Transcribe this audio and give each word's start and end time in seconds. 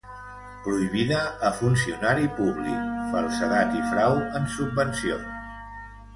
Prohibida 0.61 1.19
a 1.49 1.51
funcionari 1.59 2.31
públic, 2.39 2.89
falsedat 3.13 3.79
i 3.83 3.85
frau 3.93 4.17
en 4.41 4.51
subvencions. 4.57 5.47